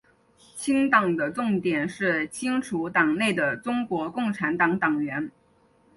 [0.55, 5.29] 清党的重点是清除党内的中国共产党党员。